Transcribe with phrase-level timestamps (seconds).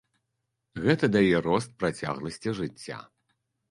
[0.85, 2.97] Гэта дае рост працягласці жыцця.